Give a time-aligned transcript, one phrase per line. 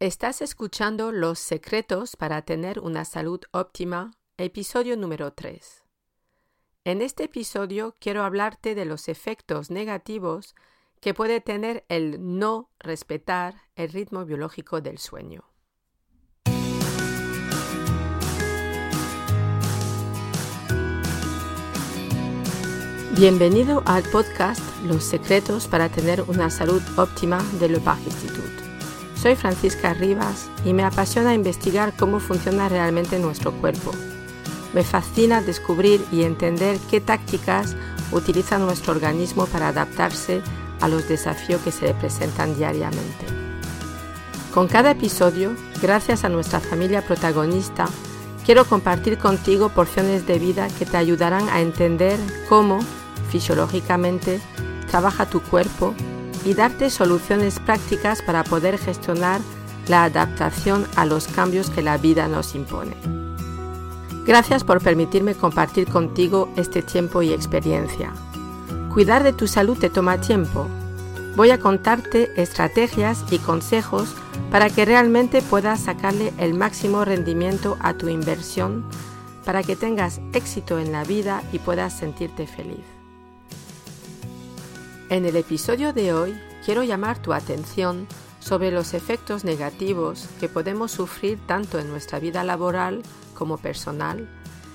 [0.00, 5.82] Estás escuchando Los secretos para tener una salud óptima, episodio número 3.
[6.84, 10.54] En este episodio quiero hablarte de los efectos negativos
[11.00, 15.50] que puede tener el no respetar el ritmo biológico del sueño.
[23.16, 28.67] Bienvenido al podcast Los secretos para tener una salud óptima de Le Institute.
[29.20, 33.90] Soy Francisca Rivas y me apasiona investigar cómo funciona realmente nuestro cuerpo.
[34.72, 37.74] Me fascina descubrir y entender qué tácticas
[38.12, 40.40] utiliza nuestro organismo para adaptarse
[40.80, 43.26] a los desafíos que se le presentan diariamente.
[44.54, 47.86] Con cada episodio, gracias a nuestra familia protagonista,
[48.46, 52.78] quiero compartir contigo porciones de vida que te ayudarán a entender cómo,
[53.30, 54.40] fisiológicamente,
[54.88, 55.92] trabaja tu cuerpo
[56.48, 59.42] y darte soluciones prácticas para poder gestionar
[59.86, 62.94] la adaptación a los cambios que la vida nos impone.
[64.26, 68.14] Gracias por permitirme compartir contigo este tiempo y experiencia.
[68.94, 70.66] Cuidar de tu salud te toma tiempo.
[71.36, 74.14] Voy a contarte estrategias y consejos
[74.50, 78.86] para que realmente puedas sacarle el máximo rendimiento a tu inversión
[79.44, 82.97] para que tengas éxito en la vida y puedas sentirte feliz.
[85.10, 88.06] En el episodio de hoy quiero llamar tu atención
[88.40, 94.28] sobre los efectos negativos que podemos sufrir tanto en nuestra vida laboral como personal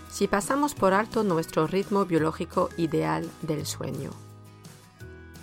[0.10, 4.10] si pasamos por alto nuestro ritmo biológico ideal del sueño.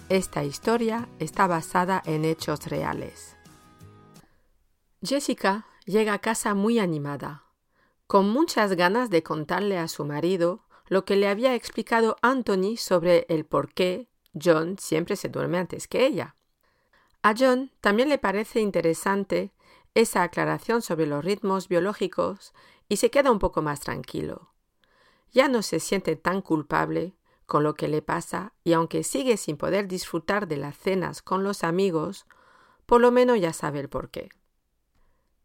[0.08, 3.36] Esta historia está basada en hechos reales.
[5.04, 7.44] Jessica llega a casa muy animada,
[8.08, 13.24] con muchas ganas de contarle a su marido lo que le había explicado Anthony sobre
[13.28, 16.36] el por qué John siempre se duerme antes que ella.
[17.22, 19.52] A John también le parece interesante
[19.94, 22.54] esa aclaración sobre los ritmos biológicos
[22.88, 24.52] y se queda un poco más tranquilo.
[25.32, 27.14] Ya no se siente tan culpable
[27.46, 31.44] con lo que le pasa y aunque sigue sin poder disfrutar de las cenas con
[31.44, 32.26] los amigos,
[32.86, 34.28] por lo menos ya sabe el por qué.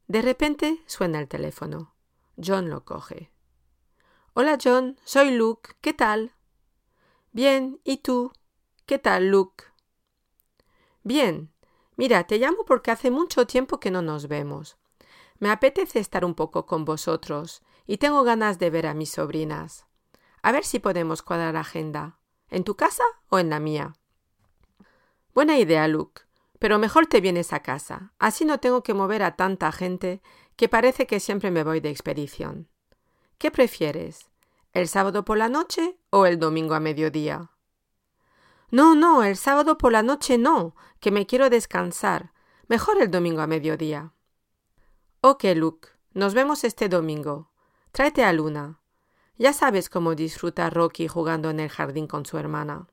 [0.07, 1.95] De repente suena el teléfono.
[2.43, 3.31] John lo coge.
[4.33, 5.71] Hola John, soy Luke.
[5.81, 6.33] ¿Qué tal?
[7.31, 8.31] Bien, ¿y tú?
[8.85, 9.65] ¿Qué tal, Luke?
[11.01, 11.51] Bien.
[11.95, 14.77] Mira, te llamo porque hace mucho tiempo que no nos vemos.
[15.39, 19.87] Me apetece estar un poco con vosotros y tengo ganas de ver a mis sobrinas.
[20.43, 22.19] A ver si podemos cuadrar agenda.
[22.51, 23.95] ¿En tu casa o en la mía?
[25.33, 26.21] Buena idea, Luke.
[26.59, 28.13] Pero mejor te vienes a casa.
[28.19, 30.21] Así no tengo que mover a tanta gente
[30.55, 32.69] que parece que siempre me voy de expedición.
[33.39, 34.29] ¿Qué prefieres?
[34.73, 37.49] ¿El sábado por la noche o el domingo a mediodía?
[38.71, 42.33] No, no, el sábado por la noche no, que me quiero descansar.
[42.67, 44.13] Mejor el domingo a mediodía.
[45.21, 47.51] Ok, Luke, nos vemos este domingo.
[47.91, 48.79] Tráete a Luna.
[49.37, 52.87] Ya sabes cómo disfruta Rocky jugando en el jardín con su hermana.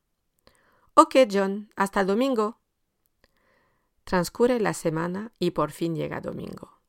[0.95, 2.59] Ok, John, hasta el domingo.
[4.05, 6.81] Transcurre la semana y por fin llega domingo.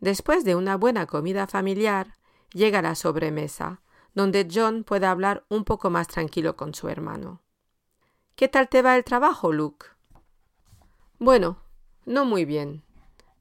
[0.00, 2.18] Después de una buena comida familiar,
[2.52, 3.82] llega la sobremesa,
[4.14, 7.40] donde John puede hablar un poco más tranquilo con su hermano.
[8.34, 9.86] ¿Qué tal te va el trabajo, Luke?
[11.18, 11.58] Bueno,
[12.06, 12.82] no muy bien.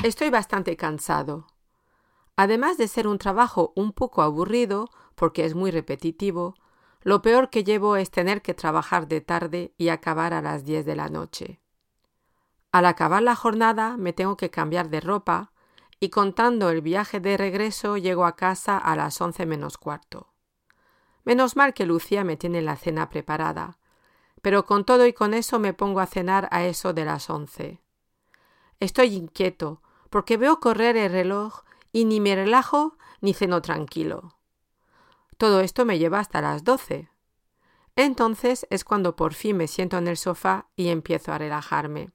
[0.04, 1.48] Estoy bastante cansado.
[2.36, 6.56] Además de ser un trabajo un poco aburrido, porque es muy repetitivo,
[7.04, 10.86] lo peor que llevo es tener que trabajar de tarde y acabar a las diez
[10.86, 11.62] de la noche.
[12.72, 15.52] Al acabar la jornada me tengo que cambiar de ropa
[16.00, 20.34] y contando el viaje de regreso llego a casa a las once menos cuarto.
[21.24, 23.78] Menos mal que Lucía me tiene la cena preparada,
[24.42, 27.82] pero con todo y con eso me pongo a cenar a eso de las once.
[28.80, 34.38] Estoy inquieto, porque veo correr el reloj y ni me relajo ni ceno tranquilo.
[35.38, 37.10] Todo esto me lleva hasta las doce.
[37.96, 42.12] Entonces es cuando por fin me siento en el sofá y empiezo a relajarme.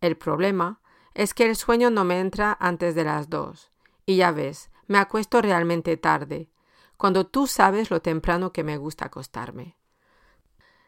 [0.00, 0.80] El problema
[1.14, 3.70] es que el sueño no me entra antes de las dos,
[4.04, 6.50] y ya ves, me acuesto realmente tarde,
[6.96, 9.76] cuando tú sabes lo temprano que me gusta acostarme.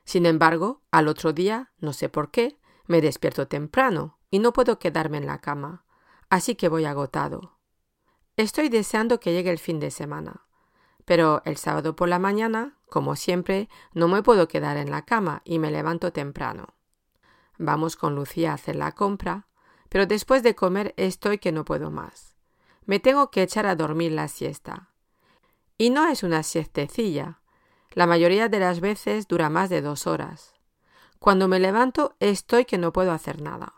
[0.07, 4.79] Sin embargo, al otro día, no sé por qué, me despierto temprano y no puedo
[4.79, 5.85] quedarme en la cama,
[6.31, 7.59] así que voy agotado.
[8.37, 10.47] Estoy deseando que llegue el fin de semana,
[11.05, 15.43] pero el sábado por la mañana, como siempre, no me puedo quedar en la cama
[15.45, 16.77] y me levanto temprano.
[17.59, 19.49] Vamos con Lucía a hacer la compra,
[19.89, 22.37] pero después de comer estoy que no puedo más.
[22.85, 24.93] Me tengo que echar a dormir la siesta.
[25.77, 27.41] Y no es una siestecilla,
[27.97, 30.53] la mayoría de las veces dura más de dos horas.
[31.19, 33.73] Cuando me levanto estoy que no puedo hacer nada.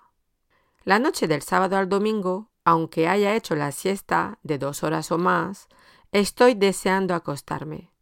[0.82, 5.18] La noche del sábado al domingo, aunque haya hecho la siesta de dos horas o
[5.18, 5.68] más,
[6.10, 7.92] estoy deseando acostarme.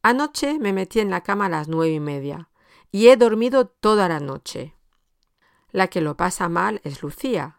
[0.00, 2.48] Anoche me metí en la cama a las nueve y media
[2.92, 4.76] y he dormido toda la noche.
[5.72, 7.58] La que lo pasa mal es Lucía,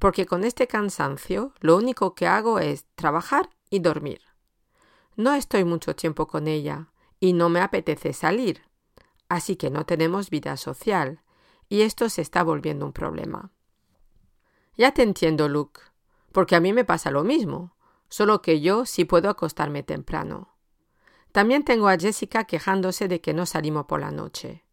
[0.00, 4.20] porque con este cansancio lo único que hago es trabajar y dormir.
[5.14, 6.88] No estoy mucho tiempo con ella
[7.24, 8.60] y no me apetece salir,
[9.30, 11.22] así que no tenemos vida social,
[11.70, 13.50] y esto se está volviendo un problema.
[14.76, 15.80] Ya te entiendo, Luke,
[16.32, 17.78] porque a mí me pasa lo mismo,
[18.10, 20.58] solo que yo sí puedo acostarme temprano.
[21.32, 24.66] También tengo a Jessica quejándose de que no salimos por la noche.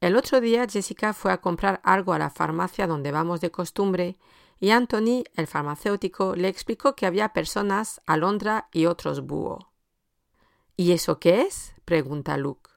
[0.00, 4.16] El otro día Jessica fue a comprar algo a la farmacia donde vamos de costumbre
[4.58, 9.75] y Anthony, el farmacéutico, le explicó que había personas alondra y otros búho.
[10.76, 11.74] ¿Y eso qué es?
[11.84, 12.70] pregunta Luke.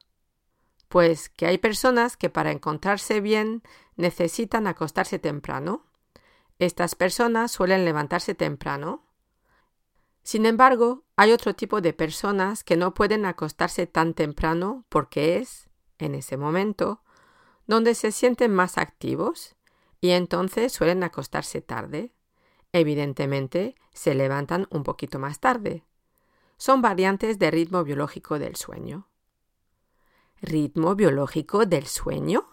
[0.87, 3.63] Pues que hay personas que para encontrarse bien
[3.95, 5.85] necesitan acostarse temprano.
[6.57, 9.09] Estas personas suelen levantarse temprano,
[10.29, 15.69] sin embargo, hay otro tipo de personas que no pueden acostarse tan temprano porque es,
[15.97, 17.01] en ese momento,
[17.65, 19.55] donde se sienten más activos
[20.01, 22.13] y entonces suelen acostarse tarde.
[22.73, 25.83] Evidentemente, se levantan un poquito más tarde.
[26.59, 29.07] Son variantes de ritmo biológico del sueño.
[30.41, 32.49] ¿Ritmo biológico del sueño?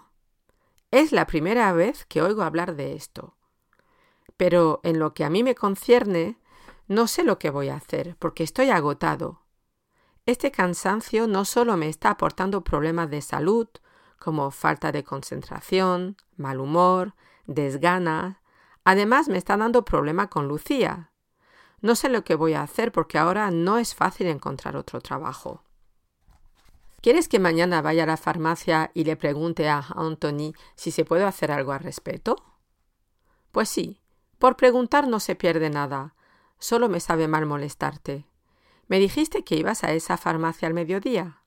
[0.93, 3.37] Es la primera vez que oigo hablar de esto.
[4.37, 6.39] Pero en lo que a mí me concierne,
[6.87, 9.43] no sé lo que voy a hacer, porque estoy agotado.
[10.25, 13.67] Este cansancio no solo me está aportando problemas de salud,
[14.21, 17.17] como falta de concentración, mal humor,
[17.47, 18.41] desgana,
[18.85, 21.11] además me está dando problema con Lucía.
[21.81, 25.63] No sé lo que voy a hacer porque ahora no es fácil encontrar otro trabajo.
[27.01, 31.25] ¿Quieres que mañana vaya a la farmacia y le pregunte a Anthony si se puede
[31.25, 32.37] hacer algo al respecto?
[33.53, 34.01] Pues sí,
[34.39, 36.17] por preguntar no se pierde nada,
[36.59, 38.27] Solo me sabe mal molestarte.
[38.89, 41.43] ¿Me dijiste que ibas a esa farmacia al mediodía?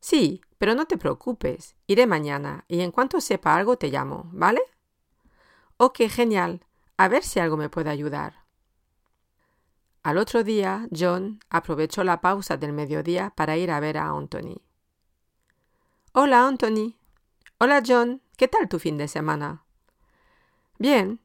[0.00, 1.76] Sí, pero no te preocupes.
[1.86, 4.60] Iré mañana y en cuanto sepa algo te llamo, ¿vale?
[5.76, 6.64] Ok, genial.
[6.96, 8.43] A ver si algo me puede ayudar.
[10.04, 14.60] Al otro día, John aprovechó la pausa del mediodía para ir a ver a Anthony.
[16.12, 16.98] Hola, Anthony.
[17.58, 18.20] Hola, John.
[18.36, 19.64] ¿Qué tal tu fin de semana?
[20.78, 21.20] Bien.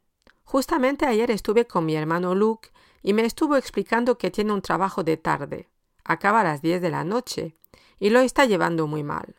[0.46, 2.70] Justamente ayer estuve con mi hermano Luke
[3.04, 5.70] y me estuvo explicando que tiene un trabajo de tarde,
[6.06, 7.58] acaba a las diez de la noche,
[8.00, 9.36] y lo está llevando muy mal.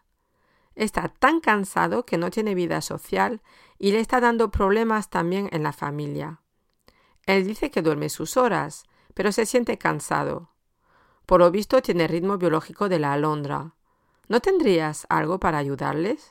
[0.75, 3.41] Está tan cansado que no tiene vida social
[3.79, 6.43] y le está dando problemas también en la familia.
[7.25, 8.85] Él dice que duerme sus horas,
[9.21, 10.49] pero se siente cansado.
[11.27, 13.75] Por lo visto tiene ritmo biológico de la alondra.
[14.29, 16.31] ¿No tendrías algo para ayudarles?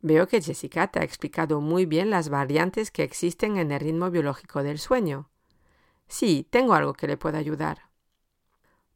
[0.00, 4.12] Veo que Jessica te ha explicado muy bien las variantes que existen en el ritmo
[4.12, 5.28] biológico del sueño.
[6.06, 7.90] Sí, tengo algo que le pueda ayudar.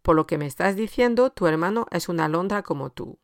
[0.03, 3.19] Por lo que me estás diciendo, tu hermano es una alondra como tú.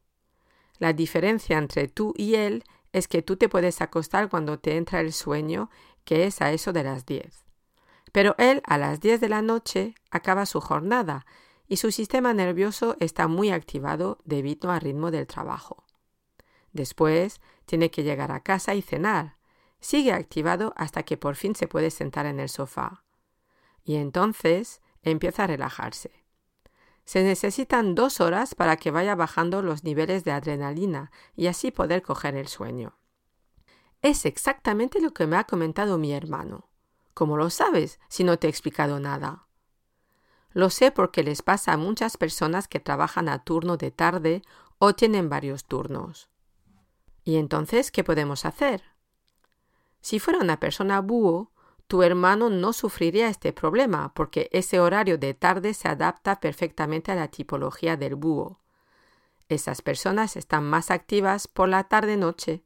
[0.80, 4.98] La diferencia entre tú y él es que tú te puedes acostar cuando te entra
[4.98, 5.70] el sueño,
[6.04, 7.49] que es a eso de las diez.
[8.12, 11.26] Pero él a las diez de la noche acaba su jornada
[11.66, 15.84] y su sistema nervioso está muy activado debido al ritmo del trabajo.
[16.72, 19.36] Después tiene que llegar a casa y cenar.
[19.80, 23.04] Sigue activado hasta que por fin se puede sentar en el sofá
[23.84, 26.24] y entonces empieza a relajarse.
[27.04, 32.02] Se necesitan dos horas para que vaya bajando los niveles de adrenalina y así poder
[32.02, 32.98] coger el sueño.
[34.02, 36.69] Es exactamente lo que me ha comentado mi hermano.
[37.14, 39.46] ¿Cómo lo sabes si no te he explicado nada?
[40.52, 44.42] Lo sé porque les pasa a muchas personas que trabajan a turno de tarde
[44.78, 46.28] o tienen varios turnos.
[47.24, 48.82] ¿Y entonces qué podemos hacer?
[50.00, 51.52] Si fuera una persona búho,
[51.86, 57.16] tu hermano no sufriría este problema porque ese horario de tarde se adapta perfectamente a
[57.16, 58.60] la tipología del búho.
[59.48, 62.62] Esas personas están más activas por la tarde-noche.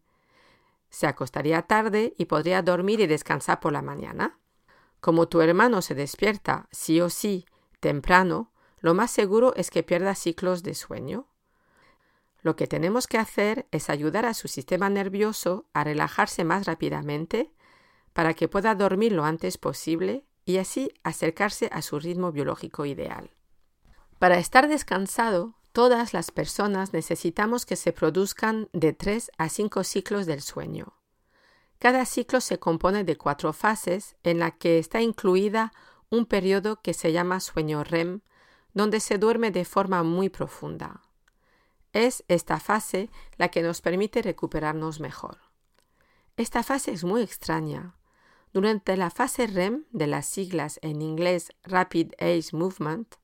[0.94, 4.38] Se acostaría tarde y podría dormir y descansar por la mañana.
[5.00, 7.46] Como tu hermano se despierta sí o sí
[7.80, 11.26] temprano, lo más seguro es que pierda ciclos de sueño.
[12.42, 17.52] Lo que tenemos que hacer es ayudar a su sistema nervioso a relajarse más rápidamente
[18.12, 23.32] para que pueda dormir lo antes posible y así acercarse a su ritmo biológico ideal.
[24.20, 30.24] Para estar descansado, todas las personas necesitamos que se produzcan de 3 a 5 ciclos
[30.24, 30.94] del sueño.
[31.80, 35.72] Cada ciclo se compone de cuatro fases en la que está incluida
[36.10, 38.20] un periodo que se llama sueño REM,
[38.72, 41.02] donde se duerme de forma muy profunda.
[41.92, 45.38] Es esta fase la que nos permite recuperarnos mejor.
[46.36, 47.96] Esta fase es muy extraña.
[48.52, 53.16] Durante la fase REM de las siglas en inglés Rapid Eye Movement,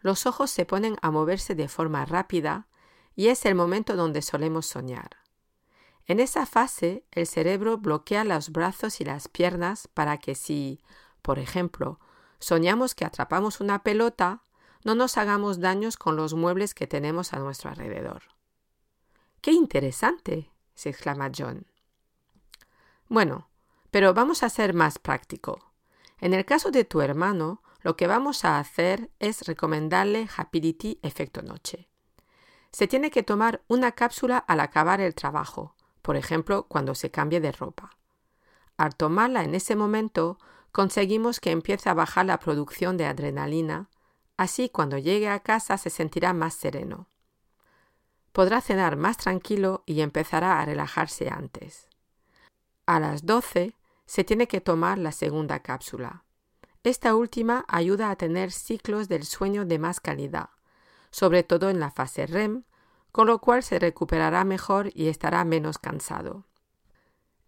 [0.00, 2.66] los ojos se ponen a moverse de forma rápida
[3.14, 5.18] y es el momento donde solemos soñar.
[6.06, 10.82] En esa fase, el cerebro bloquea los brazos y las piernas para que si,
[11.22, 12.00] por ejemplo,
[12.38, 14.42] soñamos que atrapamos una pelota,
[14.84, 18.22] no nos hagamos daños con los muebles que tenemos a nuestro alrededor.
[19.40, 20.50] ¡Qué interesante!
[20.74, 21.66] se exclama John.
[23.08, 23.50] Bueno,
[23.90, 25.72] pero vamos a ser más práctico.
[26.20, 31.42] En el caso de tu hermano, lo que vamos a hacer es recomendarle Happility Efecto
[31.42, 31.88] Noche.
[32.72, 37.40] Se tiene que tomar una cápsula al acabar el trabajo, por ejemplo, cuando se cambie
[37.40, 37.96] de ropa.
[38.76, 40.38] Al tomarla en ese momento,
[40.72, 43.88] conseguimos que empiece a bajar la producción de adrenalina,
[44.36, 47.06] así cuando llegue a casa se sentirá más sereno.
[48.32, 51.88] Podrá cenar más tranquilo y empezará a relajarse antes.
[52.86, 53.74] A las 12
[54.06, 56.24] se tiene que tomar la segunda cápsula.
[56.82, 60.48] Esta última ayuda a tener ciclos del sueño de más calidad,
[61.10, 62.64] sobre todo en la fase REM,
[63.12, 66.46] con lo cual se recuperará mejor y estará menos cansado.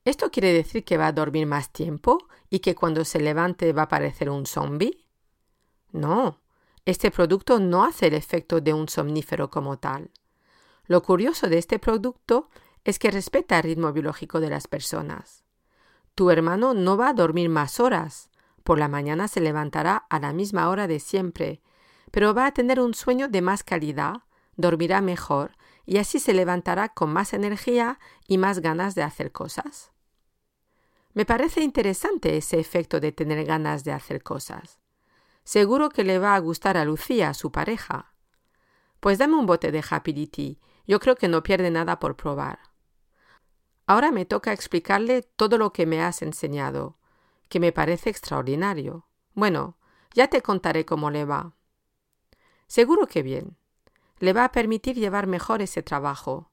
[0.05, 2.19] ¿Esto quiere decir que va a dormir más tiempo
[2.51, 5.07] y que cuando se levante va a parecer un zombie?
[5.93, 6.41] No,
[6.85, 10.11] este producto no hace el efecto de un somnífero como tal.
[10.87, 12.51] Lo curioso de este producto
[12.85, 15.45] es que respeta el ritmo biológico de las personas.
[16.17, 18.29] Tu hermano no va a dormir más horas.
[18.65, 21.61] Por la mañana se levantará a la misma hora de siempre,
[22.11, 24.23] pero va a tener un sueño de más calidad,
[24.57, 29.91] dormirá mejor y así se levantará con más energía y más ganas de hacer cosas.
[31.15, 34.79] Me parece interesante ese efecto de tener ganas de hacer cosas.
[35.45, 38.15] Seguro que le va a gustar a Lucía, su pareja.
[39.01, 42.61] Pues dame un bote de Happy Yo creo que no pierde nada por probar.
[43.87, 46.97] Ahora me toca explicarle todo lo que me has enseñado,
[47.53, 49.07] que me parece extraordinario.
[49.35, 49.77] Bueno,
[50.15, 51.53] ya te contaré cómo le va.
[52.67, 53.59] Seguro que bien.
[54.21, 56.51] Le va a permitir llevar mejor ese trabajo.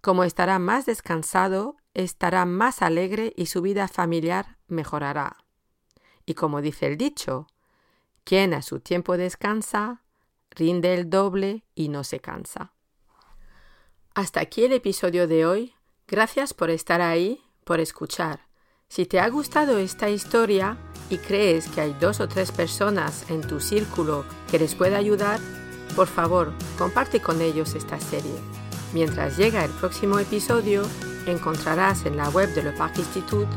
[0.00, 5.38] Como estará más descansado, estará más alegre y su vida familiar mejorará.
[6.24, 7.48] Y como dice el dicho,
[8.22, 10.04] quien a su tiempo descansa,
[10.50, 12.74] rinde el doble y no se cansa.
[14.14, 15.74] Hasta aquí el episodio de hoy.
[16.06, 18.47] Gracias por estar ahí, por escuchar.
[18.88, 20.76] Si te ha gustado esta historia
[21.10, 25.40] y crees que hay dos o tres personas en tu círculo que les pueda ayudar,
[25.94, 28.34] por favor, comparte con ellos esta serie.
[28.94, 30.82] Mientras llega el próximo episodio,
[31.26, 33.50] encontrarás en la web de Le Parc Institute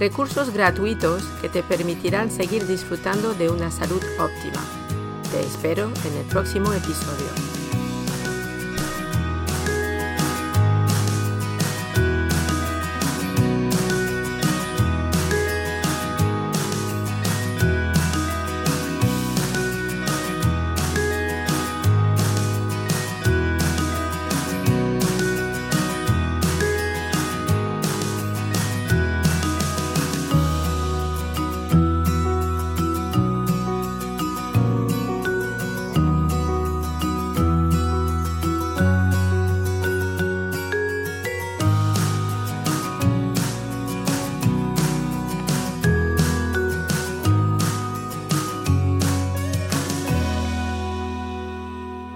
[0.00, 4.60] recursos gratuitos que te permitirán seguir disfrutando de una salud óptima.
[5.30, 7.81] Te espero en el próximo episodio.